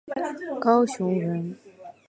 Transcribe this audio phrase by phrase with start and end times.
[0.63, 1.55] 高雄人。